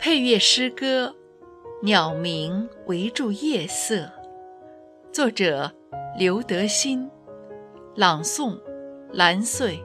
[0.00, 1.12] 配乐诗歌
[1.84, 3.96] 《鸟鸣围住夜色》，
[5.12, 5.72] 作者
[6.16, 7.10] 刘德新，
[7.96, 8.56] 朗诵
[9.12, 9.76] 蓝穗。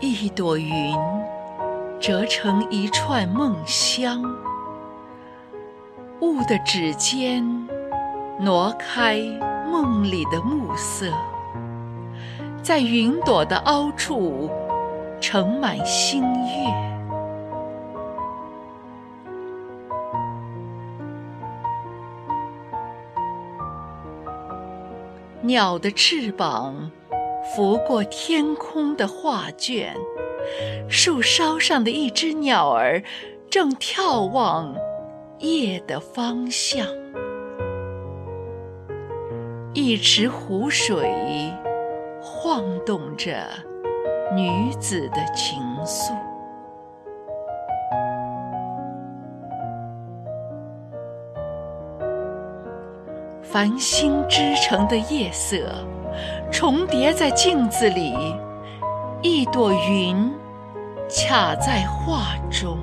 [0.00, 0.94] 一朵云
[2.02, 4.20] 折成一串梦香，
[6.20, 7.44] 雾的指尖
[8.40, 9.20] 挪开
[9.70, 11.06] 梦里的暮色，
[12.60, 14.50] 在云朵的凹处
[15.20, 16.66] 盛满星月。
[25.42, 26.90] 鸟的翅膀。
[27.56, 29.96] 拂过天空的画卷，
[30.88, 33.02] 树梢上的一只鸟儿
[33.50, 34.74] 正眺望
[35.38, 36.86] 夜的方向。
[39.74, 41.52] 一池湖水
[42.20, 43.48] 晃动着
[44.34, 46.12] 女子的情愫。
[53.42, 55.56] 繁星织成的夜色。
[56.50, 58.14] 重叠在镜子里，
[59.22, 60.30] 一朵云
[61.14, 62.78] 卡在画中。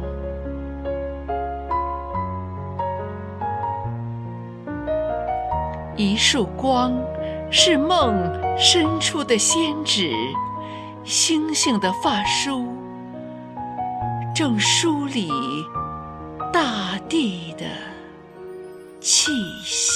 [5.96, 6.94] 一束光
[7.52, 8.16] 是梦
[8.58, 10.14] 伸出的仙指，
[11.04, 12.68] 星星的发梳
[14.34, 15.30] 正梳理
[16.54, 17.66] 大地的
[19.02, 19.32] 气
[19.64, 19.89] 息。